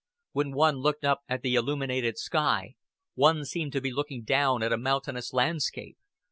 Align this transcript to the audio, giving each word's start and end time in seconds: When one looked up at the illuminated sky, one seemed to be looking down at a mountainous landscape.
When 0.31 0.53
one 0.55 0.77
looked 0.77 1.05
up 1.05 1.21
at 1.29 1.43
the 1.43 1.53
illuminated 1.53 2.17
sky, 2.17 2.73
one 3.13 3.45
seemed 3.45 3.71
to 3.73 3.81
be 3.81 3.91
looking 3.93 4.23
down 4.23 4.63
at 4.63 4.73
a 4.73 4.77
mountainous 4.77 5.31
landscape. 5.31 5.99